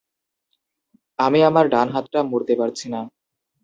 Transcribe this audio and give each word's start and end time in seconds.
আমি 1.19 1.39
আমার 1.43 1.65
ডান 1.73 1.87
হাতটা 1.93 2.19
মুড়তে 2.23 2.53
পারছি 2.59 2.85
না। 2.93 3.01